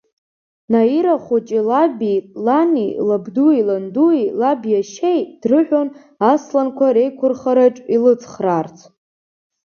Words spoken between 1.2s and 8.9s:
хәыҷы лаби, лани, лабдуи, ландуи, лабиашьеи дрыҳәон асланқәа реиқәырхараҿ илыцхраарц.